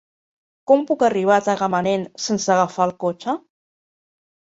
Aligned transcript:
Com 0.69 0.85
puc 0.91 1.03
arribar 1.07 1.35
a 1.35 1.43
Tagamanent 1.47 2.05
sense 2.29 2.49
agafar 2.55 2.87
el 2.87 2.95
cotxe? 3.05 3.37